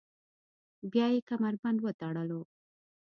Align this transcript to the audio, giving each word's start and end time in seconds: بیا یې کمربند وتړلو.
بیا 0.91 1.07
یې 1.13 1.21
کمربند 1.29 1.79
وتړلو. 1.81 2.41